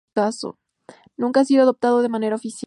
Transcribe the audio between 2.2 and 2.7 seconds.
oficial.